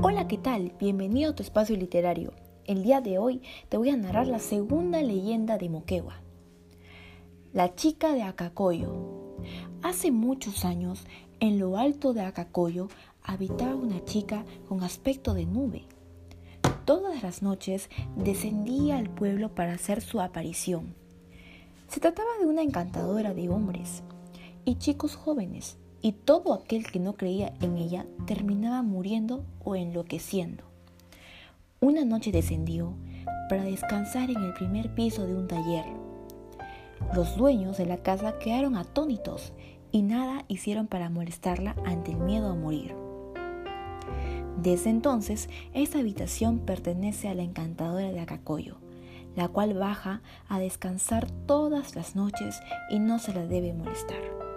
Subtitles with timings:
[0.00, 0.72] Hola, ¿qué tal?
[0.78, 2.32] Bienvenido a tu espacio literario.
[2.66, 6.22] El día de hoy te voy a narrar la segunda leyenda de Moquegua.
[7.52, 9.36] La chica de Acacoyo.
[9.82, 11.04] Hace muchos años,
[11.40, 12.86] en lo alto de Acacoyo,
[13.24, 15.82] habitaba una chica con aspecto de nube.
[16.84, 20.94] Todas las noches descendía al pueblo para hacer su aparición.
[21.88, 24.04] Se trataba de una encantadora de hombres
[24.64, 30.64] y chicos jóvenes y todo aquel que no creía en ella terminaba muriendo o enloqueciendo.
[31.80, 32.94] Una noche descendió
[33.48, 35.84] para descansar en el primer piso de un taller.
[37.14, 39.52] Los dueños de la casa quedaron atónitos
[39.92, 42.94] y nada hicieron para molestarla ante el miedo a morir.
[44.60, 48.78] Desde entonces, esa habitación pertenece a la encantadora de Acacoyo,
[49.36, 52.60] la cual baja a descansar todas las noches
[52.90, 54.47] y no se la debe molestar.